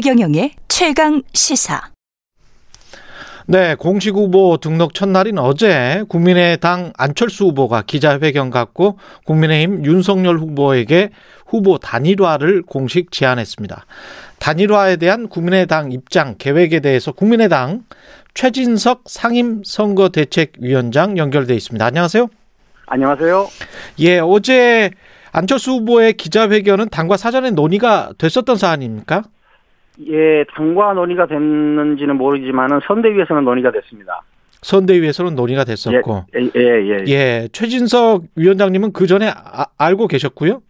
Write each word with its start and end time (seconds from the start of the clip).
최경영의 0.00 0.52
최강 0.68 1.22
시사. 1.32 1.88
네, 3.46 3.74
공식 3.74 4.14
후보 4.14 4.56
등록 4.58 4.94
첫날인 4.94 5.38
어제 5.38 6.04
국민의당 6.08 6.92
안철수 6.96 7.46
후보가 7.46 7.82
기자회견 7.82 8.50
갖고 8.50 8.96
국민의힘 9.24 9.84
윤석열 9.84 10.38
후보에게 10.38 11.10
후보 11.48 11.78
단일화를 11.78 12.62
공식 12.62 13.10
제안했습니다. 13.10 13.86
단일화에 14.38 14.96
대한 14.98 15.28
국민의당 15.28 15.90
입장 15.90 16.36
계획에 16.38 16.78
대해서 16.78 17.10
국민의당 17.10 17.82
최진석 18.34 19.02
상임 19.06 19.62
선거대책위원장 19.64 21.18
연결돼 21.18 21.56
있습니다. 21.56 21.84
안녕하세요. 21.84 22.28
안녕하세요. 22.86 23.48
예, 23.98 24.20
어제 24.20 24.92
안철수 25.32 25.72
후보의 25.72 26.12
기자회견은 26.12 26.88
당과 26.90 27.16
사전에 27.16 27.50
논의가 27.50 28.12
됐었던 28.16 28.56
사안입니까? 28.56 29.24
예, 30.06 30.44
당과 30.54 30.94
논의가 30.94 31.26
됐는지는 31.26 32.16
모르지만은 32.16 32.80
선대위에서는 32.86 33.44
논의가 33.44 33.72
됐습니다. 33.72 34.22
선대위에서는 34.62 35.34
논의가 35.34 35.64
됐었고. 35.64 36.24
예, 36.36 36.50
예, 36.56 36.60
예. 36.60 37.04
예, 37.08 37.48
최진석 37.52 38.24
위원장님은 38.36 38.92
그 38.92 39.06
전에 39.06 39.28
아, 39.28 39.66
알고 39.76 40.08
계셨고요. 40.08 40.62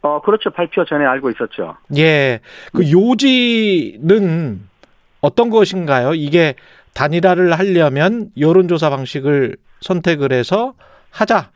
어, 0.00 0.20
그렇죠. 0.22 0.50
발표 0.50 0.84
전에 0.84 1.04
알고 1.04 1.30
있었죠. 1.30 1.76
예, 1.96 2.40
그 2.72 2.90
요지는 2.90 4.60
어떤 5.20 5.50
것인가요? 5.50 6.14
이게 6.14 6.54
단일화를 6.94 7.58
하려면 7.58 8.30
여론조사 8.38 8.90
방식을 8.90 9.56
선택을 9.80 10.32
해서 10.32 10.74
하자. 11.10 11.50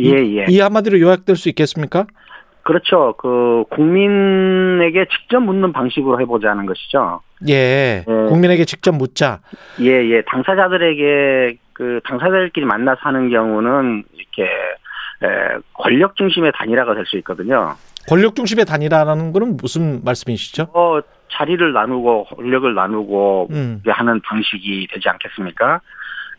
예, 0.00 0.10
예. 0.10 0.46
이 0.48 0.60
한마디로 0.60 1.00
요약될 1.00 1.36
수 1.36 1.48
있겠습니까? 1.48 2.06
그렇죠. 2.64 3.14
그 3.18 3.64
국민에게 3.70 5.06
직접 5.10 5.40
묻는 5.40 5.72
방식으로 5.72 6.20
해보자는 6.20 6.66
것이죠. 6.66 7.20
예, 7.48 7.52
예. 7.52 8.04
국민에게 8.06 8.64
직접 8.64 8.92
묻자. 8.92 9.40
예, 9.80 9.90
예. 10.10 10.22
당사자들에게 10.22 11.58
그 11.74 12.00
당사자들끼리 12.04 12.64
만나서 12.66 13.00
하는 13.02 13.28
경우는 13.30 14.04
이렇게 14.14 14.50
에, 15.22 15.58
권력 15.74 16.16
중심의 16.16 16.52
단일화가 16.54 16.94
될 16.94 17.04
수 17.06 17.16
있거든요. 17.18 17.74
권력 18.08 18.34
중심의 18.34 18.64
단일화라는 18.64 19.32
거는 19.32 19.56
무슨 19.56 20.02
말씀이시죠? 20.04 20.68
어, 20.74 21.00
자리를 21.32 21.72
나누고 21.72 22.24
권력을 22.36 22.74
나누고 22.74 23.48
음, 23.50 23.82
하는 23.86 24.20
방식이 24.20 24.88
되지 24.90 25.08
않겠습니까? 25.08 25.80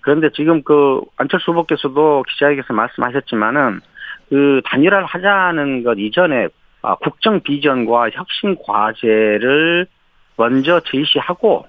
그런데 0.02 0.30
지금 0.36 0.62
그 0.64 1.02
안철수 1.18 1.52
후보께서도 1.52 2.24
기자회견에서 2.30 2.74
말씀하셨지만은 2.74 3.82
그 4.30 4.62
단일화를 4.66 5.06
하자는 5.06 5.84
것 5.84 5.98
이전에 5.98 6.48
아, 6.82 6.96
국정 6.96 7.42
비전과 7.42 8.12
혁신 8.12 8.56
과제를 8.64 9.88
먼저 10.38 10.82
제시하고 10.86 11.66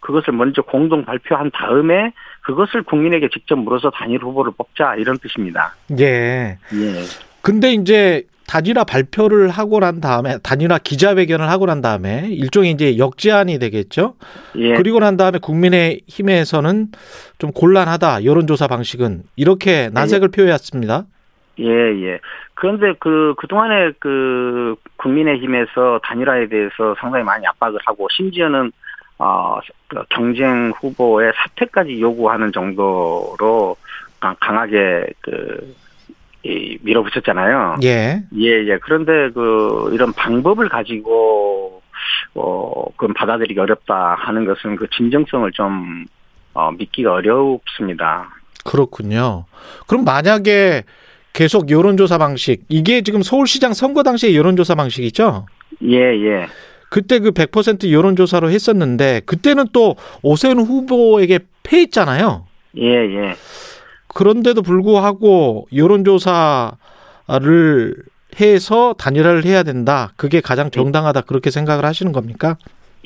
그것을 0.00 0.34
먼저 0.34 0.62
공동 0.62 1.04
발표한 1.04 1.50
다음에 1.50 2.12
그것을 2.42 2.82
국민에게 2.82 3.28
직접 3.32 3.56
물어서 3.56 3.90
단일 3.90 4.22
후보를 4.22 4.52
뽑자 4.56 4.96
이런 4.96 5.18
뜻입니다. 5.18 5.74
예. 5.98 6.58
예. 6.72 7.04
근데 7.42 7.72
이제 7.72 8.24
단일화 8.46 8.84
발표를 8.84 9.50
하고 9.50 9.78
난 9.80 10.00
다음에 10.00 10.38
단일화 10.42 10.78
기자회견을 10.78 11.48
하고 11.50 11.66
난 11.66 11.82
다음에 11.82 12.28
일종의 12.30 12.72
이제 12.72 12.96
역제안이 12.96 13.58
되겠죠. 13.58 14.14
예. 14.56 14.74
그리고 14.74 14.98
난 14.98 15.16
다음에 15.16 15.38
국민의 15.38 16.00
힘에서는 16.06 16.88
좀 17.38 17.52
곤란하다 17.52 18.24
여론조사 18.24 18.66
방식은 18.66 19.24
이렇게 19.36 19.90
난색을 19.92 20.30
표해왔습니다. 20.30 21.04
예, 21.60 21.66
예. 21.66 22.20
그런데 22.54 22.94
그, 22.98 23.34
그동안에 23.38 23.92
그, 23.98 24.76
국민의힘에서 24.96 26.00
단일화에 26.04 26.48
대해서 26.48 26.94
상당히 27.00 27.24
많이 27.24 27.46
압박을 27.46 27.80
하고, 27.84 28.08
심지어는, 28.10 28.72
어, 29.18 29.58
그 29.88 30.02
경쟁 30.10 30.72
후보의 30.76 31.32
사퇴까지 31.36 32.00
요구하는 32.00 32.52
정도로 32.52 33.76
강- 34.20 34.36
강하게 34.40 35.06
그, 35.20 35.74
이, 36.44 36.78
밀어붙였잖아요. 36.82 37.76
예. 37.82 38.22
예, 38.36 38.46
예. 38.68 38.78
그런데 38.78 39.30
그, 39.30 39.90
이런 39.92 40.12
방법을 40.12 40.68
가지고, 40.68 41.82
어, 42.34 42.84
그건 42.96 43.14
받아들이기 43.14 43.58
어렵다 43.58 44.14
하는 44.18 44.44
것은 44.44 44.76
그 44.76 44.88
진정성을 44.90 45.50
좀, 45.52 46.06
어, 46.54 46.70
믿기가 46.72 47.14
어렵습니다. 47.14 48.28
그렇군요. 48.64 49.46
그럼 49.86 50.04
만약에 50.04 50.84
계속 51.38 51.70
여론조사 51.70 52.18
방식 52.18 52.64
이게 52.68 53.00
지금 53.02 53.22
서울시장 53.22 53.72
선거 53.72 54.02
당시의 54.02 54.34
여론조사 54.34 54.74
방식이죠? 54.74 55.46
예, 55.84 55.96
예. 55.96 56.46
그때 56.90 57.20
그 57.20 57.30
100% 57.30 57.92
여론조사로 57.92 58.50
했었는데 58.50 59.20
그때는 59.24 59.66
또 59.72 59.94
오세훈 60.22 60.58
후보에게 60.58 61.38
패했잖아요. 61.62 62.44
예, 62.78 62.90
예. 62.90 63.36
그런데도 64.08 64.62
불구하고 64.62 65.68
여론조사를 65.72 66.74
해서 68.40 68.94
단일화를 68.98 69.44
해야 69.44 69.62
된다. 69.62 70.10
그게 70.16 70.40
가장 70.40 70.72
정당하다. 70.72 71.20
그렇게 71.20 71.52
생각을 71.52 71.84
하시는 71.84 72.10
겁니까? 72.10 72.56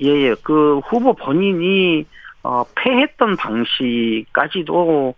예, 0.01 0.09
예. 0.09 0.35
그 0.43 0.81
후보 0.87 1.13
본인이 1.13 2.07
어, 2.43 2.65
패했던 2.77 3.37
방식까지도 3.37 5.15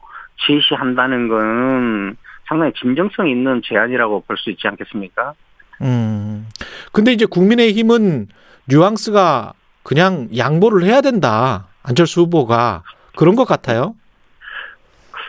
제시한다는 0.48 1.28
거는 1.28 2.16
상당히 2.46 2.72
진정성 2.74 3.28
있는 3.28 3.62
제안이라고 3.64 4.24
볼 4.26 4.36
수 4.36 4.50
있지 4.50 4.66
않겠습니까? 4.68 5.34
음. 5.82 6.46
근데 6.92 7.12
이제 7.12 7.24
국민의힘은 7.26 8.28
뉘앙스가 8.68 9.52
그냥 9.82 10.28
양보를 10.36 10.84
해야 10.84 11.00
된다. 11.00 11.66
안철수 11.82 12.22
후보가 12.22 12.82
그런 13.16 13.34
것 13.36 13.44
같아요. 13.46 13.94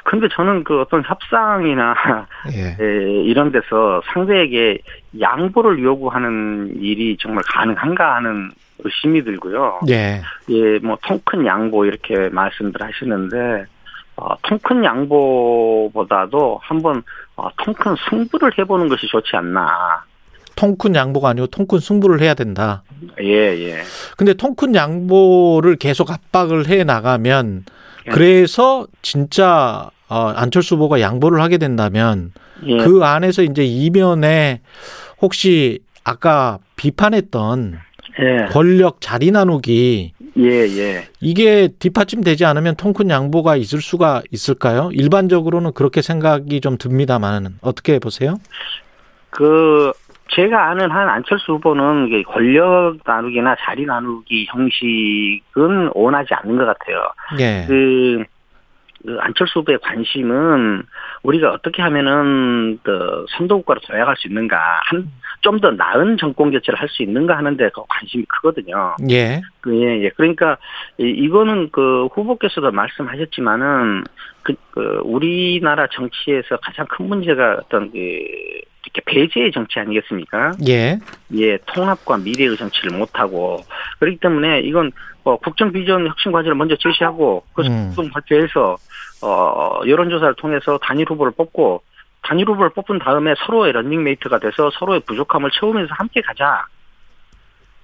근데 0.03 0.27
저는 0.31 0.63
그 0.63 0.81
어떤 0.81 1.03
협상이나 1.03 1.95
예. 2.53 2.77
에, 2.79 3.23
이런 3.23 3.51
데서 3.51 4.01
상대에게 4.13 4.77
양보를 5.19 5.81
요구하는 5.83 6.75
일이 6.79 7.17
정말 7.19 7.43
가능한가 7.47 8.15
하는 8.15 8.51
의심이 8.83 9.23
들고요. 9.23 9.79
예. 9.89 10.21
예, 10.49 10.79
뭐 10.79 10.97
통 11.01 11.19
큰 11.25 11.45
양보 11.45 11.85
이렇게 11.85 12.29
말씀들 12.29 12.81
하시는데 12.83 13.65
어, 14.17 14.35
통큰 14.43 14.83
양보보다도 14.83 16.59
한번 16.61 17.03
어, 17.35 17.47
통큰 17.63 17.95
승부를 18.09 18.57
해보는 18.57 18.87
것이 18.87 19.07
좋지 19.07 19.35
않나. 19.35 20.03
통큰 20.55 20.95
양보가 20.95 21.29
아니고 21.29 21.47
통큰 21.47 21.79
승부를 21.79 22.21
해야 22.21 22.33
된다. 22.33 22.83
예, 23.21 23.25
예. 23.25 23.81
근데 24.17 24.33
통큰 24.33 24.73
양보를 24.73 25.75
계속 25.75 26.11
압박을 26.11 26.69
해 26.69 26.83
나가면 26.83 27.65
예. 28.07 28.11
그래서 28.11 28.87
진짜 29.01 29.89
어, 30.07 30.33
안철수 30.35 30.75
후보가 30.75 31.01
양보를 31.01 31.41
하게 31.41 31.57
된다면 31.57 32.31
예, 32.65 32.77
그 32.77 33.03
안에서 33.03 33.43
이제 33.43 33.65
이면에 33.65 34.61
혹시 35.21 35.79
아까 36.05 36.59
비판했던 36.77 37.79
예, 38.19 38.45
권력 38.51 39.01
자리 39.01 39.31
나누기 39.31 40.13
예, 40.37 40.43
예. 40.43 41.07
이게 41.21 41.69
뒷받침되지 41.79 42.45
않으면 42.45 42.75
통큰 42.75 43.09
양보가 43.09 43.55
있을 43.55 43.79
수가 43.81 44.21
있을까요? 44.31 44.89
일반적으로는 44.93 45.73
그렇게 45.73 46.01
생각이 46.01 46.61
좀 46.61 46.77
듭니다만 46.77 47.57
어떻게 47.61 47.99
보세요? 47.99 48.35
그 49.29 49.91
제가 50.31 50.71
아는 50.71 50.89
한 50.91 51.07
안철수 51.07 51.53
후보는 51.53 52.23
권력 52.23 52.97
나누기나 53.05 53.55
자리 53.59 53.85
나누기 53.85 54.45
형식은 54.49 55.91
원하지 55.93 56.33
않는 56.33 56.57
것 56.57 56.65
같아요. 56.65 57.05
예. 57.39 57.65
그, 57.67 58.23
그 59.05 59.17
안철수 59.19 59.59
후보의 59.59 59.79
관심은 59.79 60.83
우리가 61.23 61.51
어떻게 61.51 61.81
하면은 61.81 62.79
그 62.83 63.25
선도국가로 63.37 63.81
도약할 63.81 64.15
수 64.17 64.27
있는가, 64.27 64.57
한 64.85 65.07
좀 65.41 65.59
더 65.59 65.69
나은 65.69 66.17
정권 66.17 66.49
교체를 66.49 66.79
할 66.79 66.89
수 66.89 67.03
있는가 67.03 67.37
하는데 67.37 67.69
그 67.69 67.81
관심이 67.87 68.25
크거든요. 68.25 68.95
예. 69.11 69.41
그, 69.61 69.75
예, 69.79 70.03
예. 70.03 70.09
그러니까, 70.09 70.57
이- 70.97 71.03
이거는 71.09 71.69
그 71.71 72.07
후보께서도 72.07 72.71
말씀하셨지만은, 72.71 74.03
그, 74.41 74.55
그, 74.71 75.01
우리나라 75.03 75.85
정치에서 75.87 76.57
가장 76.57 76.87
큰 76.87 77.07
문제가 77.09 77.59
어떤 77.63 77.91
그, 77.91 77.97
이렇게 78.95 79.01
배제의 79.05 79.51
정치 79.51 79.79
아니겠습니까? 79.79 80.53
예. 80.67 80.97
예, 81.35 81.57
통합과 81.65 82.17
미래의 82.17 82.55
정치를 82.55 82.97
못하고, 82.97 83.63
그렇기 83.99 84.17
때문에 84.19 84.61
이건, 84.61 84.91
어, 85.23 85.37
국정 85.37 85.71
비전 85.71 86.07
혁신 86.07 86.31
과제를 86.31 86.55
먼저 86.55 86.75
제시하고, 86.77 87.43
그것을 87.53 87.71
음. 87.71 88.09
발표해서, 88.11 88.77
어, 89.21 89.81
여론조사를 89.85 90.35
통해서 90.35 90.77
단일 90.81 91.09
후보를 91.09 91.33
뽑고, 91.35 91.83
단일 92.21 92.47
후보를 92.47 92.71
뽑은 92.71 92.99
다음에 92.99 93.33
서로의 93.45 93.73
런닝메이트가 93.73 94.39
돼서 94.39 94.71
서로의 94.79 95.01
부족함을 95.01 95.51
채우면서 95.51 95.93
함께 95.95 96.21
가자. 96.21 96.65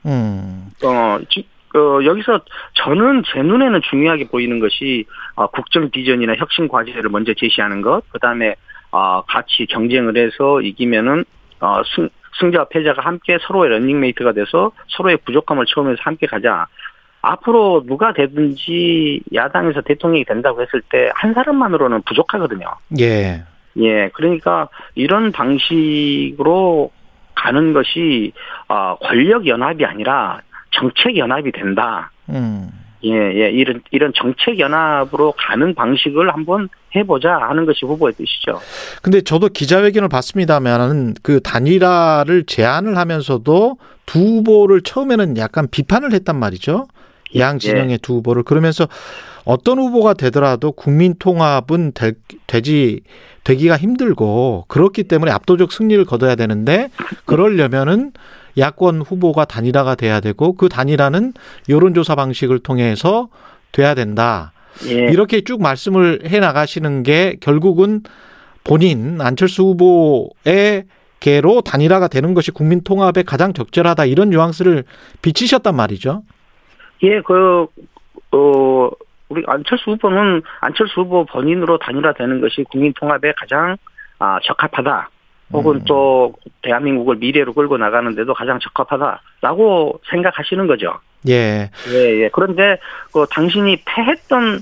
음. 0.05 0.69
어, 0.83 1.19
지- 1.29 1.47
어, 1.75 2.03
여기서 2.03 2.41
저는 2.73 3.23
제 3.31 3.41
눈에는 3.43 3.81
중요하게 3.89 4.27
보이는 4.29 4.59
것이 4.59 5.05
어, 5.35 5.47
국정 5.47 5.89
비전이나 5.91 6.35
혁신 6.37 6.67
과제를 6.67 7.09
먼저 7.11 7.33
제시하는 7.35 7.81
것, 7.81 8.01
그 8.09 8.17
다음에 8.19 8.55
어, 8.91 9.23
같이 9.23 9.65
경쟁을 9.65 10.17
해서 10.17 10.61
이기면은 10.61 11.23
어, 11.59 11.81
승, 11.95 12.09
승자와 12.39 12.65
패자가 12.69 13.01
함께 13.01 13.37
서로의 13.41 13.71
런닝메이트가 13.71 14.33
돼서 14.33 14.71
서로의 14.89 15.17
부족함을 15.25 15.65
채우면서 15.65 16.01
함께 16.03 16.27
가자. 16.27 16.67
앞으로 17.23 17.83
누가 17.85 18.13
되든지 18.13 19.21
야당에서 19.33 19.81
대통령이 19.81 20.25
된다고 20.25 20.61
했을 20.61 20.81
때 20.89 21.11
한 21.15 21.33
사람만으로는 21.35 22.01
부족하거든요. 22.01 22.65
예. 22.99 23.43
예, 23.77 24.09
그러니까 24.13 24.69
이런 24.95 25.31
방식으로 25.31 26.91
가는 27.35 27.73
것이 27.73 28.33
어, 28.67 28.95
권력 29.01 29.47
연합이 29.47 29.85
아니라 29.85 30.41
정책 30.71 31.15
연합이 31.17 31.51
된다. 31.51 32.11
음. 32.29 32.69
예, 33.03 33.09
예, 33.09 33.49
이런 33.49 33.81
이런 33.91 34.13
정책 34.15 34.59
연합으로 34.59 35.33
가는 35.37 35.73
방식을 35.73 36.33
한번 36.33 36.69
해보자 36.95 37.33
하는 37.37 37.65
것이 37.65 37.85
후보의 37.85 38.13
뜻이죠. 38.13 38.59
근데 39.01 39.21
저도 39.21 39.49
기자회견을 39.49 40.09
봤습니다만은 40.09 41.15
그 41.23 41.41
단일화를 41.41 42.45
제안을 42.45 42.97
하면서도 42.97 43.77
두 44.05 44.19
후보를 44.19 44.81
처음에는 44.81 45.37
약간 45.37 45.67
비판을 45.69 46.13
했단 46.13 46.35
말이죠. 46.35 46.87
양 47.37 47.59
진영의 47.59 47.99
두 47.99 48.15
후보를 48.15 48.43
그러면서 48.43 48.87
어떤 49.45 49.79
후보가 49.79 50.13
되더라도 50.13 50.71
국민 50.71 51.15
통합은 51.17 51.93
될, 51.93 52.13
되지 52.45 53.01
되기가 53.43 53.77
힘들고 53.77 54.65
그렇기 54.67 55.03
때문에 55.05 55.31
압도적 55.31 55.71
승리를 55.71 56.03
거둬야 56.05 56.35
되는데 56.35 56.89
그러려면은 57.25 58.11
야권 58.57 59.01
후보가 59.01 59.45
단일화가 59.45 59.95
돼야 59.95 60.19
되고 60.19 60.53
그 60.53 60.69
단일화는 60.69 61.33
여론조사 61.69 62.15
방식을 62.15 62.59
통해서 62.59 63.29
돼야 63.71 63.95
된다. 63.95 64.51
예, 64.87 65.11
이렇게 65.11 65.41
쭉 65.41 65.61
말씀을 65.61 66.21
해 66.25 66.39
나가시는 66.39 67.03
게 67.03 67.37
결국은 67.41 68.01
본인 68.63 69.19
안철수 69.21 69.63
후보의 69.63 70.85
개로 71.19 71.61
단일화가 71.61 72.07
되는 72.07 72.33
것이 72.33 72.51
국민 72.51 72.81
통합에 72.81 73.23
가장 73.23 73.53
적절하다 73.53 74.05
이런 74.05 74.29
뉘앙스를 74.31 74.83
비치셨단 75.21 75.75
말이죠. 75.75 76.23
예, 77.03 77.21
그, 77.21 77.67
어, 78.31 78.89
우리 79.29 79.43
안철수 79.47 79.91
후보는 79.91 80.41
안철수 80.59 81.01
후보 81.01 81.25
본인으로 81.25 81.77
단일화되는 81.79 82.41
것이 82.41 82.63
국민 82.69 82.93
통합에 82.99 83.33
가장 83.37 83.77
아, 84.19 84.39
적합하다. 84.43 85.09
혹은 85.53 85.75
음. 85.77 85.81
또 85.87 86.33
대한민국을 86.61 87.17
미래로 87.17 87.53
끌고 87.53 87.77
나가는데도 87.77 88.33
가장 88.33 88.59
적합하다라고 88.59 90.01
생각하시는 90.09 90.67
거죠. 90.67 90.93
예. 91.27 91.69
예, 91.89 92.23
예. 92.23 92.29
그런데 92.31 92.77
그 93.13 93.25
당신이 93.29 93.83
패했던 93.85 94.59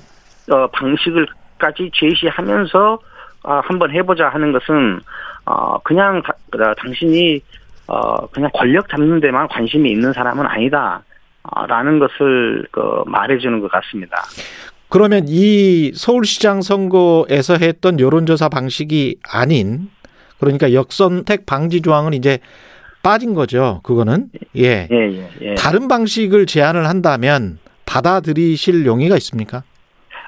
어, 0.52 0.68
방식을까지 0.68 1.92
제시하면서 1.94 3.00
아, 3.44 3.62
한번 3.64 3.92
해보자 3.92 4.30
하는 4.30 4.52
것은 4.52 5.00
어, 5.46 5.80
그냥 5.80 6.22
다- 6.24 6.34
그, 6.52 6.58
당신이 6.78 7.40
어, 7.88 8.28
그냥 8.28 8.50
권력 8.54 8.90
잡는 8.90 9.20
데만 9.20 9.48
관심이 9.48 9.90
있는 9.92 10.12
사람은 10.14 10.46
아니다. 10.46 11.04
아, 11.44 11.66
라는 11.66 12.00
것을 12.00 12.66
그 12.72 13.04
말해주는 13.06 13.60
것 13.62 13.72
같습니다. 13.72 14.18
그러면 14.90 15.26
이 15.28 15.92
서울시장 15.94 16.62
선거에서 16.62 17.56
했던 17.58 18.00
여론조사 18.00 18.50
방식이 18.50 19.18
아닌 19.32 19.90
그러니까 20.40 20.74
역선택 20.74 21.46
방지 21.46 21.82
조항은 21.82 22.14
이제 22.14 22.40
빠진 23.04 23.34
거죠. 23.34 23.82
그거는 23.84 24.28
예. 24.58 24.88
예, 24.92 24.96
예, 24.96 25.30
예. 25.42 25.56
다른 25.56 25.88
방식을 25.88 26.46
제안을 26.46 26.88
한다면 26.88 27.60
받아들이실 27.86 28.86
용의가 28.86 29.16
있습니까? 29.18 29.64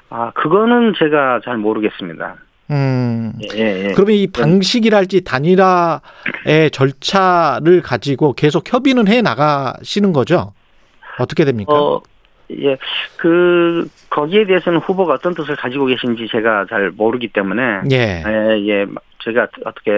아, 0.08 0.30
그거는 0.32 0.94
제가 0.98 1.40
잘 1.44 1.56
모르겠습니다. 1.56 2.36
음. 2.70 3.32
예, 3.54 3.58
예. 3.58 3.84
예. 3.88 3.92
그러면 3.94 4.14
이 4.14 4.26
방식이랄지 4.26 5.24
단일화의 5.24 6.70
절차를 6.72 7.82
가지고 7.82 8.32
계속 8.32 8.70
협의는 8.70 9.08
해 9.08 9.22
나가시는 9.22 10.12
거죠? 10.12 10.52
어떻게 11.18 11.44
됩니까? 11.44 11.72
어, 11.72 12.00
예. 12.50 12.76
그, 13.16 13.88
거기에 14.10 14.46
대해서는 14.46 14.78
후보가 14.80 15.14
어떤 15.14 15.34
뜻을 15.34 15.56
가지고 15.56 15.86
계신지 15.86 16.28
제가 16.30 16.66
잘 16.68 16.90
모르기 16.90 17.28
때문에, 17.28 17.62
예. 17.90 18.22
예, 18.26 18.68
예. 18.68 18.86
제가 19.24 19.48
어떻게, 19.64 19.90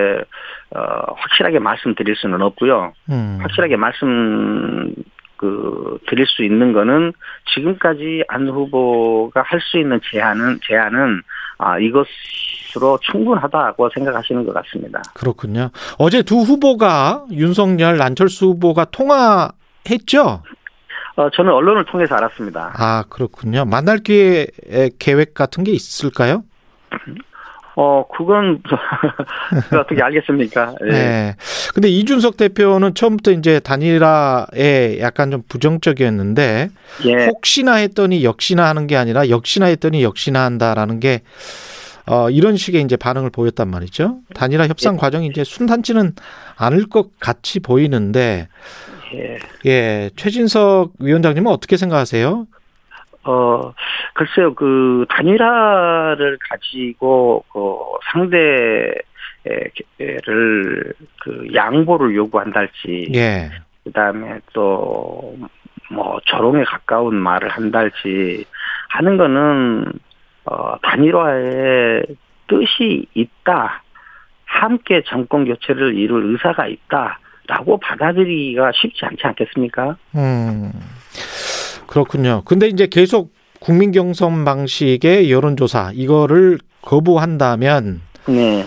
어, 0.70 1.14
확실하게 1.16 1.58
말씀드릴 1.58 2.16
수는 2.16 2.42
없고요. 2.42 2.92
음. 3.10 3.38
확실하게 3.40 3.76
말씀, 3.76 4.94
그, 5.36 5.98
드릴 6.08 6.26
수 6.26 6.42
있는 6.44 6.72
거는 6.72 7.12
지금까지 7.54 8.24
안 8.28 8.48
후보가 8.48 9.42
할 9.42 9.60
수 9.60 9.78
있는 9.78 10.00
제안은, 10.10 10.60
제안은, 10.66 11.22
아, 11.58 11.78
이것으로 11.78 12.98
충분하다고 13.02 13.90
생각하시는 13.94 14.44
것 14.44 14.52
같습니다. 14.54 15.02
그렇군요. 15.14 15.70
어제 15.98 16.22
두 16.22 16.40
후보가 16.40 17.26
윤석열, 17.32 18.00
안철수 18.02 18.46
후보가 18.46 18.86
통화했죠? 18.86 20.42
어, 21.16 21.30
저는 21.30 21.52
언론을 21.52 21.84
통해서 21.84 22.16
알았습니다. 22.16 22.72
아, 22.76 23.04
그렇군요. 23.08 23.64
만날 23.64 23.98
기회 23.98 24.46
계획 24.98 25.34
같은 25.34 25.62
게 25.62 25.70
있을까요? 25.72 26.42
어, 27.76 28.04
그건, 28.16 28.62
그 29.68 29.78
어떻게 29.78 30.00
알겠습니까? 30.00 30.76
예. 30.86 30.90
네. 30.90 31.36
근데 31.74 31.88
이준석 31.88 32.36
대표는 32.36 32.94
처음부터 32.94 33.32
이제 33.32 33.58
단일화에 33.60 35.00
약간 35.00 35.32
좀 35.32 35.42
부정적이었는데 35.48 36.68
예. 37.06 37.26
혹시나 37.26 37.74
했더니 37.74 38.24
역시나 38.24 38.68
하는 38.68 38.86
게 38.86 38.96
아니라 38.96 39.28
역시나 39.28 39.66
했더니 39.66 40.04
역시나 40.04 40.44
한다라는 40.44 41.00
게 41.00 41.22
어, 42.06 42.30
이런 42.30 42.56
식의 42.56 42.82
이제 42.82 42.96
반응을 42.96 43.30
보였단 43.30 43.68
말이죠. 43.68 44.18
단일화 44.34 44.68
협상 44.68 44.96
과정이 44.96 45.26
이제 45.26 45.42
순탄치는 45.42 46.14
않을 46.56 46.88
것 46.88 47.18
같이 47.18 47.60
보이는데 47.60 48.48
예. 49.14 49.38
예, 49.66 50.10
최진석 50.16 50.92
위원장님은 50.98 51.50
어떻게 51.50 51.76
생각하세요? 51.76 52.46
어, 53.24 53.72
글쎄요, 54.14 54.54
그, 54.54 55.06
단일화를 55.08 56.38
가지고, 56.40 57.44
그, 57.52 57.76
상대를, 58.12 59.02
그, 61.20 61.46
양보를 61.54 62.14
요구한달지, 62.14 63.10
예. 63.14 63.50
그 63.82 63.92
다음에 63.92 64.40
또, 64.52 65.36
뭐, 65.90 66.18
조롱에 66.24 66.64
가까운 66.64 67.14
말을 67.16 67.48
한달지 67.48 68.44
하는 68.88 69.16
거는, 69.16 69.92
어, 70.44 70.78
단일화에 70.82 72.02
뜻이 72.46 73.06
있다. 73.14 73.82
함께 74.44 75.02
정권 75.06 75.46
교체를 75.46 75.96
이룰 75.96 76.32
의사가 76.32 76.66
있다. 76.66 77.18
라고 77.46 77.78
받아들이기가 77.78 78.72
쉽지 78.74 79.04
않지 79.04 79.26
않겠습니까? 79.26 79.96
음. 80.14 80.72
그렇군요. 81.94 82.42
근데 82.44 82.66
이제 82.66 82.88
계속 82.88 83.32
국민 83.60 83.92
경선 83.92 84.44
방식의 84.44 85.30
여론조사 85.30 85.92
이거를 85.94 86.58
거부한다면 86.82 88.00
네. 88.26 88.64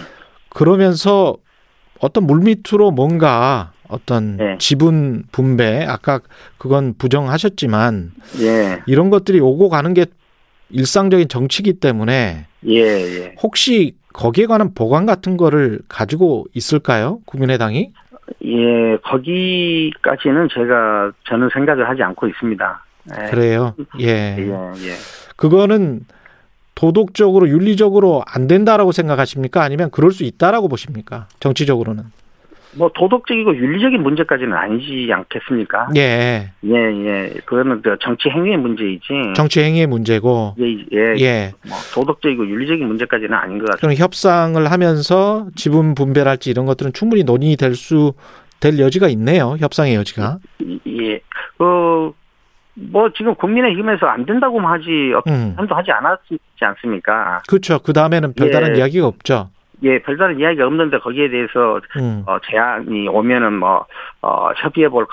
그러면서 0.50 1.36
어떤 2.00 2.24
물밑으로 2.24 2.92
뭔가 2.92 3.74
어떤 3.90 4.38
네. 4.38 4.58
지분 4.60 5.24
분배 5.34 5.86
아까 5.86 6.22
그건 6.58 6.94
부정하셨지만 6.98 8.12
예, 8.40 8.82
이런 8.88 9.10
것들이 9.10 9.42
오고 9.42 9.68
가는 9.68 9.94
게 9.94 10.06
일상적인 10.70 11.28
정치기 11.28 11.82
때문에 11.82 12.46
예, 12.66 12.80
예. 12.80 13.36
혹시 13.44 13.96
거기에 14.14 14.46
관한 14.46 14.74
보관 14.74 15.06
같은 15.06 15.36
거를 15.36 15.80
가지고 15.90 16.46
있을까요? 16.54 17.20
국민의당이? 17.26 17.92
예, 18.46 18.98
거기까지는 19.04 20.48
제가 20.54 21.12
저는 21.26 21.50
생각을 21.54 21.90
하지 21.90 22.04
않고 22.04 22.28
있습니다. 22.30 22.87
예, 23.12 23.30
그래요. 23.30 23.76
예. 24.00 24.36
예, 24.38 24.38
예. 24.40 24.94
그거는 25.36 26.02
도덕적으로 26.76 27.50
윤리적으로 27.50 28.24
안 28.28 28.48
된다라고 28.48 28.92
생각하십니까? 28.92 29.64
아니면 29.64 29.90
그럴 29.92 30.12
수 30.12 30.24
있다라고 30.24 30.68
보십니까? 30.68 31.28
정치적으로는. 31.40 32.04
뭐 32.76 32.92
도덕적이고 32.94 33.56
윤리적인 33.56 34.04
문제까지는 34.04 34.54
아니지 34.54 35.10
않겠습니까? 35.12 35.90
예. 35.96 36.52
예, 36.64 36.70
예. 36.76 37.34
그거는 37.46 37.82
그 37.82 37.98
정치 38.02 38.30
행위의 38.30 38.58
문제이지. 38.58 39.08
정치 39.36 39.62
행위의 39.62 39.88
문제고. 39.88 40.54
예, 40.60 40.66
예. 40.94 41.16
예. 41.20 41.54
뭐 41.68 41.78
도덕적이고 41.96 42.48
윤리적인 42.48 42.86
문제까지는 42.86 43.34
아닌 43.34 43.58
것 43.58 43.66
같습니다. 43.66 43.78
그럼 43.80 43.96
협상을 43.96 44.72
하면서 44.72 45.48
지분 45.56 45.96
분배랄지 45.96 46.52
이런 46.52 46.66
것들은 46.68 46.94
충분히 46.94 47.24
논의될 47.24 47.74
수 47.74 48.14
될 48.60 48.80
여지가 48.80 49.08
있네요. 49.10 49.56
협상의 49.60 49.96
여지가. 49.96 50.40
예. 50.88 51.20
그, 51.58 52.12
뭐 52.92 53.10
지금 53.16 53.36
국민의힘에서 53.36 54.06
안 54.06 54.26
된다고만 54.26 54.74
하지, 54.74 55.14
음. 55.28 55.54
한도 55.58 55.76
하지 55.76 55.92
않았지 55.92 56.38
않습니까? 56.60 57.42
그렇죠. 57.48 57.80
그 57.80 57.94
다음에는 57.94 58.34
별다른 58.34 58.76
예. 58.76 58.80
이야기가 58.80 59.08
없죠. 59.08 59.50
예, 59.84 60.00
별다른 60.02 60.40
이야기가 60.40 60.66
없는데 60.66 61.00
거기에 61.00 61.30
대해서 61.30 61.80
음. 62.00 62.24
어, 62.26 62.38
제안이 62.50 63.08
오면은 63.10 63.54
뭐, 63.54 63.86
어, 64.22 64.50
협의해 64.58 64.90
볼 64.90 65.06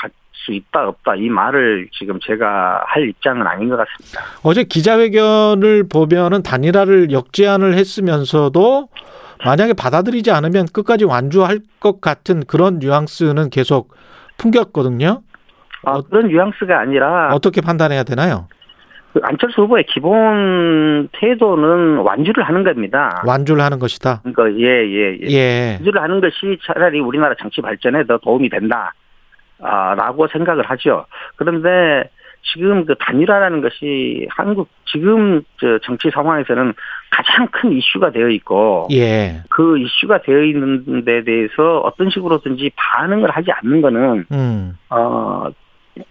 수 0.45 0.53
있다, 0.53 0.89
없다, 0.89 1.15
이 1.17 1.29
말을 1.29 1.89
지금 1.93 2.19
제가 2.21 2.85
할 2.87 3.09
입장은 3.09 3.47
아닌 3.47 3.69
것 3.69 3.77
같습니다. 3.77 4.21
어제 4.43 4.65
기자회견을 4.65 5.89
보면은 5.89 6.43
단일화를 6.43 7.11
역제안을 7.11 7.75
했으면서도 7.75 8.89
만약에 9.45 9.75
받아들이지 9.75 10.31
않으면 10.31 10.67
끝까지 10.73 11.05
완주할 11.05 11.61
것 11.81 12.01
같은 12.01 12.45
그런 12.47 12.79
뉘앙스는 12.79 13.51
계속 13.51 13.95
풍겼거든요. 14.39 15.23
아, 15.85 16.01
그런 16.09 16.29
뉘앙스가 16.29 16.79
아니라 16.79 17.31
어떻게 17.33 17.61
판단해야 17.61 18.05
되나요? 18.05 18.49
그 19.13 19.21
안철수 19.23 19.63
후보의 19.63 19.85
기본 19.85 21.09
태도는 21.13 21.99
완주를 21.99 22.43
하는 22.43 22.65
겁니다. 22.65 23.23
완주를 23.25 23.63
하는 23.63 23.79
것이다. 23.79 24.23
그러니까 24.25 24.59
예예 24.59 25.19
예, 25.23 25.31
예. 25.31 25.71
완주를 25.79 26.03
하는 26.03 26.21
것이 26.21 26.59
차라리 26.67 26.99
우리나라 26.99 27.35
정치 27.39 27.61
발전에 27.61 28.05
더 28.07 28.19
도움이 28.19 28.49
된다. 28.49 28.93
아, 29.63 29.95
라고 29.95 30.27
생각을 30.27 30.69
하죠. 30.69 31.07
그런데 31.37 32.11
지금 32.53 32.85
그 32.85 32.95
단일화라는 32.97 33.61
것이 33.63 34.27
한국 34.31 34.69
지금 34.87 35.43
저 35.61 35.79
정치 35.79 36.11
상황에서는 36.11 36.75
가장 37.11 37.47
큰 37.49 37.73
이슈가 37.73 38.11
되어 38.11 38.29
있고 38.29 38.89
예. 38.93 39.43
그 39.49 39.79
이슈가 39.79 40.23
되어 40.23 40.43
있는 40.43 41.05
데 41.05 41.25
대해서 41.25 41.79
어떤 41.81 42.11
식으로든지 42.11 42.71
반응을 42.75 43.31
하지 43.31 43.51
않는 43.53 43.81
거는 43.81 44.27
음. 44.33 44.77
어 44.91 45.47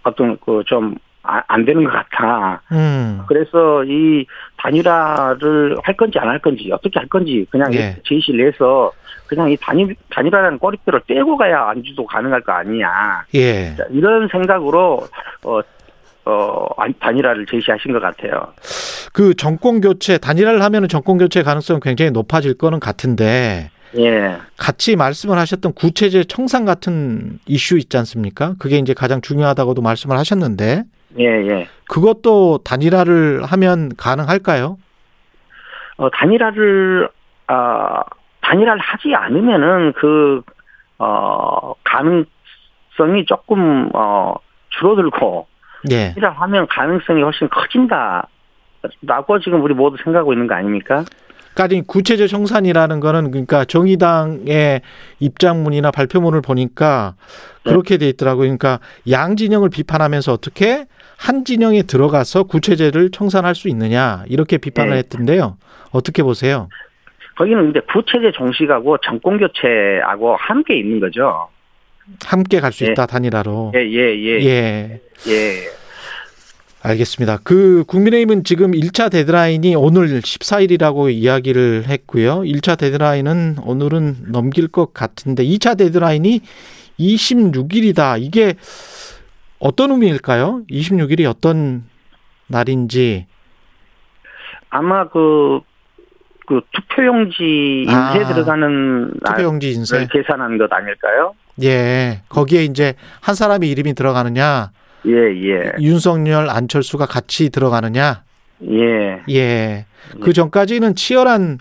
어떤 0.04 0.38
그좀 0.40 0.96
아, 1.24 1.42
안 1.48 1.64
되는 1.66 1.84
것 1.86 1.92
같아. 1.92 2.62
음. 2.72 3.22
그래서 3.28 3.84
이 3.86 4.26
단일화를 4.58 5.78
할 5.84 5.96
건지 5.96 6.20
안 6.20 6.28
할 6.28 6.40
건지 6.40 6.70
어떻게 6.74 7.00
할 7.00 7.08
건지 7.08 7.46
그냥 7.50 7.74
예. 7.74 7.96
제시를 8.06 8.48
해서 8.48 8.92
그냥 9.28 9.50
이 9.50 9.58
단일 9.62 9.96
단일화라는 10.10 10.60
꼬리표를 10.60 11.02
떼고 11.08 11.38
가야 11.38 11.70
안주도 11.70 12.06
가능할 12.06 12.42
거 12.42 12.52
아니냐. 12.52 13.26
예. 13.36 13.76
자, 13.76 13.84
이런 13.92 14.28
생각으로 14.28 15.08
어, 15.44 15.60
어, 16.26 16.68
안- 16.78 16.94
단일화를 17.00 17.46
제시하신 17.46 17.94
것 17.94 18.00
같아요. 18.02 18.54
그 19.14 19.34
정권 19.36 19.80
교체 19.82 20.18
단일화를 20.18 20.62
하면은 20.62 20.88
정권 20.88 21.18
교체 21.18 21.42
가능성은 21.44 21.80
굉장히 21.82 22.12
높아질 22.12 22.58
거는 22.58 22.80
같은데 22.80 23.70
예. 23.98 24.38
같이 24.58 24.96
말씀을 24.96 25.38
하셨던 25.38 25.74
구체제 25.74 26.24
청산 26.26 26.66
같은 26.66 27.40
이슈 27.46 27.78
있지 27.78 27.98
않습니까? 27.98 28.56
그게 28.60 28.78
이제 28.78 28.94
가장 28.94 29.22
중요하다고도 29.22 29.82
말씀을 29.82 30.18
하셨는데 30.18 30.84
예, 31.20 31.26
예. 31.26 31.68
그것도 31.90 32.60
단일화를 32.64 33.44
하면 33.44 33.92
가능할까요? 33.98 34.78
어, 35.98 36.10
단일화를, 36.10 37.10
아, 37.48 38.04
단일화를 38.42 38.82
하지 38.82 39.14
않으면은 39.14 39.94
그, 39.94 40.42
어, 40.98 41.74
가능성이 41.84 43.26
조금, 43.28 43.90
어, 43.94 44.36
줄어들고, 44.70 45.48
예. 45.92 46.14
단일화 46.14 46.32
하면 46.32 46.68
가능성이 46.68 47.22
훨씬 47.22 47.48
커진다. 47.50 48.28
라고 49.04 49.40
지금 49.40 49.64
우리 49.64 49.74
모두 49.74 49.96
생각하고 50.04 50.34
있는 50.34 50.48
거 50.48 50.56
아닙니까? 50.56 51.06
그러니까 51.54 51.84
구체적 51.88 52.28
청산이라는 52.28 53.00
거는 53.00 53.32
그러니까 53.32 53.66
정의당의 53.66 54.82
입장문이나 55.20 55.92
발표문을 55.92 56.42
보니까 56.42 57.16
그렇게 57.64 57.98
돼 57.98 58.10
있더라고요. 58.10 58.44
그러니까 58.44 58.80
양 59.10 59.36
진영을 59.36 59.70
비판하면서 59.70 60.34
어떻게 60.34 60.86
한 61.18 61.46
진영에 61.46 61.84
들어가서 61.84 62.44
구체제를 62.44 63.12
청산할 63.12 63.56
수 63.56 63.70
있느냐 63.70 64.24
이렇게 64.28 64.58
비판을 64.58 64.92
네. 64.92 64.98
했던데요. 64.98 65.58
어떻게 65.92 66.24
보세요? 66.24 66.70
거기는 67.38 67.64
근데 67.64 67.80
구체제 67.92 68.32
종식하고 68.32 68.98
정권 69.00 69.38
교체하고 69.38 70.36
함께 70.36 70.78
있는 70.78 71.00
거죠. 71.00 71.48
함께 72.26 72.60
갈수 72.60 72.86
예. 72.86 72.92
있다 72.92 73.06
단일화로. 73.06 73.72
예, 73.76 73.80
예, 73.80 74.42
예. 74.44 75.02
예. 75.28 75.83
예. 76.86 76.90
알겠습니다. 76.90 77.40
그 77.44 77.84
국민의힘은 77.88 78.44
지금 78.44 78.72
1차 78.72 79.12
데드라인이 79.12 79.76
오늘 79.76 80.08
14일이라고 80.20 81.12
이야기를 81.12 81.86
했고요. 81.88 82.42
1차 82.42 82.78
데드라인은 82.78 83.58
오늘은 83.64 84.32
넘길 84.32 84.68
것 84.68 84.94
같은데 84.94 85.44
2차 85.44 85.78
데드라인이 85.78 86.42
26일이다. 87.00 88.22
이게 88.22 88.56
어떤 89.60 89.92
의미일까요? 89.92 90.64
26일이 90.70 91.26
어떤 91.30 91.86
날인지. 92.48 93.28
아마 94.70 95.08
그, 95.08 95.62
그 96.48 96.62
투표용지 96.72 97.84
인쇄 97.88 97.96
아, 97.96 98.28
들어가는 98.28 99.14
투표용지 99.26 99.72
인쇄. 99.72 100.08
계산한 100.12 100.58
것 100.58 100.72
아닐까요? 100.72 101.34
예. 101.62 102.24
거기에 102.30 102.64
이제 102.66 102.96
한 103.22 103.36
사람의 103.36 103.70
이름이 103.70 103.94
들어가느냐, 103.94 104.72
예, 105.06 105.12
예. 105.12 105.72
윤석열, 105.80 106.50
안철수가 106.50 107.06
같이 107.06 107.50
들어가느냐. 107.50 108.24
예. 108.70 109.22
예. 109.30 109.86
그 110.22 110.34
전까지는 110.34 110.96
치열한 110.96 111.60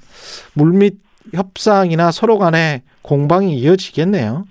물밑 0.55 0.99
협상이나 1.35 2.11
서로 2.13 2.39
간의 2.39 2.83
공방이 3.03 3.57
이어지겠네요. 3.59 4.45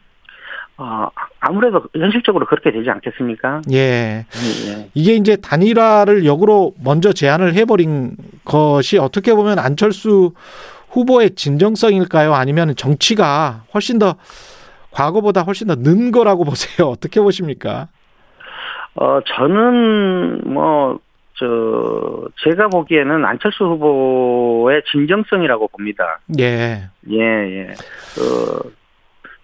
어, 0.77 1.07
아무래도 1.39 1.83
현실적으로 1.95 2.45
그렇게 2.48 2.71
되지 2.71 2.89
않겠습니까? 2.89 3.62
예. 3.71 4.25
예. 4.67 4.89
이게 4.93 5.15
이제 5.15 5.36
단일화를 5.36 6.25
역으로 6.25 6.74
먼저 6.83 7.13
제안을 7.13 7.53
해버린 7.53 8.17
것이 8.43 8.98
어떻게 8.98 9.33
보면 9.33 9.60
안철수 9.60 10.33
후보의 10.89 11.36
진정성일까요? 11.36 12.33
아니면 12.33 12.75
정치가 12.75 13.63
훨씬 13.74 14.00
더 14.00 14.15
과거보다 14.91 15.43
훨씬 15.43 15.67
더 15.67 15.75
는 15.75 16.12
거라고 16.12 16.43
보세요. 16.45 16.89
어떻게 16.89 17.21
보십니까? 17.21 17.88
어, 18.95 19.19
저는 19.25 20.41
뭐, 20.53 21.00
저, 21.36 22.27
제가 22.43 22.67
보기에는 22.67 23.25
안철수 23.25 23.63
후보의 23.65 24.83
진정성이라고 24.91 25.69
봅니다. 25.69 26.19
예. 26.39 26.89
예, 27.10 27.19
예. 27.19 27.67
그, 28.15 28.75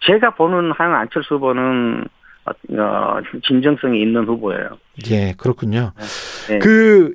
제가 0.06 0.32
보는 0.32 0.72
한 0.74 0.94
안철수 0.94 1.36
후보는, 1.36 2.06
어, 2.46 2.82
어, 2.82 3.22
진정성이 3.48 4.02
있는 4.02 4.26
후보예요. 4.26 4.78
예, 5.10 5.34
그렇군요. 5.38 5.92
네. 6.50 6.60
그, 6.60 7.14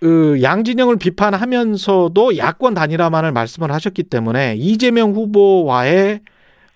그 0.00 0.42
양진영을 0.42 0.96
비판하면서도 0.98 2.36
야권 2.36 2.74
단일화만을 2.74 3.32
말씀을 3.32 3.70
하셨기 3.70 4.02
때문에 4.04 4.56
이재명 4.56 5.12
후보와의 5.12 6.20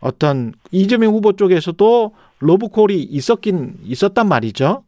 어떤 0.01 0.53
이재명 0.71 1.13
후보 1.13 1.33
쪽에서도 1.33 2.15
러브콜이 2.39 3.03
있었긴 3.03 3.75
있었단 3.83 4.29
말이죠. 4.29 4.85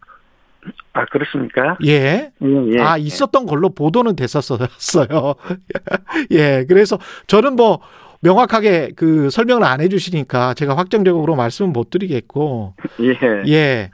아, 0.93 1.05
그렇습니까? 1.07 1.77
예. 1.85 2.33
예, 2.43 2.73
예. 2.73 2.81
아, 2.81 2.97
있었던 2.97 3.47
걸로 3.47 3.71
보도는 3.71 4.17
됐었어요. 4.17 5.35
예. 6.33 6.65
그래서 6.69 6.99
저는 7.27 7.57
뭐 7.57 7.81
명확하게 8.21 8.93
그 8.97 9.31
설명을 9.31 9.65
안 9.65 9.81
해주시니까 9.81 10.55
제가 10.55 10.77
확정적으로 10.77 11.37
말씀은 11.37 11.73
못 11.73 11.91
드리겠고, 11.91 12.75
예. 13.01 13.51
예. 13.53 13.91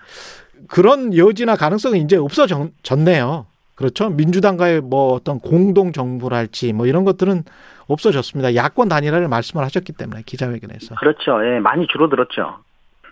그런 0.69 1.17
여지나 1.17 1.57
가능성은 1.57 1.99
이제 1.99 2.17
없어졌네요. 2.17 3.47
그렇죠. 3.75 4.09
민주당과의 4.09 4.81
뭐 4.81 5.13
어떤 5.13 5.41
공동 5.41 5.93
정부랄지 5.93 6.73
뭐 6.73 6.87
이런 6.87 7.05
것들은 7.05 7.43
없어졌습니다. 7.87 8.55
야권 8.55 8.89
단일화를 8.89 9.29
말씀을 9.29 9.65
하셨기 9.65 9.93
때문에 9.93 10.23
기자회견에서. 10.25 10.95
그렇죠. 10.95 11.45
예, 11.45 11.59
많이 11.59 11.87
줄어들었죠. 11.87 12.59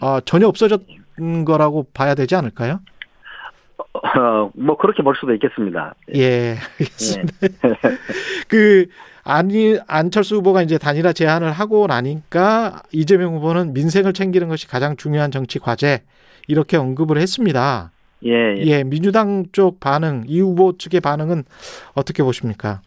아, 0.00 0.20
전혀 0.24 0.46
없어졌는 0.46 1.44
거라고 1.44 1.86
봐야 1.92 2.14
되지 2.14 2.36
않을까요? 2.36 2.80
어, 4.02 4.50
뭐, 4.54 4.76
그렇게 4.76 5.02
볼 5.02 5.14
수도 5.14 5.32
있겠습니다. 5.35 5.94
예, 6.14 6.56
알겠습니다. 6.78 7.32
그 8.49 8.87
아니 9.25 9.78
안철수 9.87 10.37
후보가 10.37 10.62
이제 10.62 10.76
단일화 10.76 11.12
제안을 11.12 11.52
하고 11.52 11.87
나니까 11.87 12.82
이재명 12.90 13.37
후보는 13.37 13.73
민생을 13.73 14.12
챙기는 14.12 14.49
것이 14.49 14.66
가장 14.66 14.97
중요한 14.97 15.30
정치 15.30 15.61
과제 15.61 16.02
이렇게 16.49 16.76
언급을 16.76 17.18
했습니다. 17.18 17.92
예, 18.25 18.56
예. 18.56 18.62
예, 18.66 18.85
민주당 18.85 19.44
쪽 19.52 19.80
반응, 19.80 20.25
이 20.26 20.40
후보 20.40 20.76
측의 20.76 21.00
반응은 21.00 21.44
어떻게 21.94 22.23
보십니까? 22.23 22.80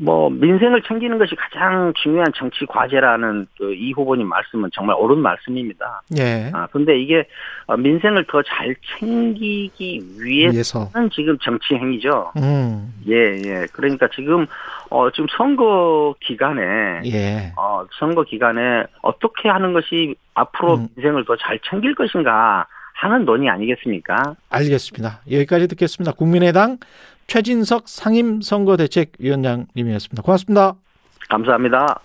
뭐 0.00 0.28
민생을 0.28 0.82
챙기는 0.82 1.18
것이 1.18 1.36
가장 1.36 1.92
중요한 2.02 2.32
정치 2.34 2.66
과제라는 2.66 3.46
그 3.56 3.72
이 3.74 3.92
후보님 3.92 4.26
말씀은 4.28 4.70
정말 4.72 4.96
옳은 4.98 5.18
말씀입니다. 5.18 6.02
예, 6.18 6.50
아 6.52 6.66
근데 6.68 6.98
이게 7.00 7.26
어, 7.66 7.76
민생을 7.76 8.24
더 8.26 8.42
잘 8.42 8.74
챙기기 8.98 10.02
위해서는 10.20 10.52
위해서. 10.54 10.90
지금 11.12 11.38
정치 11.38 11.74
행위죠. 11.74 12.32
음, 12.36 12.92
예, 13.08 13.36
예. 13.44 13.66
그러니까 13.72 14.08
지금 14.14 14.46
어 14.90 15.10
지금 15.10 15.26
선거 15.36 16.14
기간에 16.20 17.02
예, 17.06 17.52
어 17.56 17.84
선거 17.98 18.22
기간에 18.24 18.84
어떻게 19.02 19.48
하는 19.48 19.72
것이 19.72 20.14
앞으로 20.34 20.74
음. 20.76 20.88
민생을 20.96 21.24
더 21.24 21.36
잘 21.36 21.58
챙길 21.68 21.94
것인가 21.94 22.66
하는 22.94 23.24
논의 23.24 23.48
아니겠습니까? 23.48 24.34
알겠습니다. 24.50 25.20
여기까지 25.30 25.66
듣겠습니다. 25.68 26.12
국민의당 26.12 26.78
최진석 27.26 27.88
상임선거대책위원장님이었습니다. 27.88 30.22
고맙습니다. 30.22 30.74
감사합니다. 31.28 32.00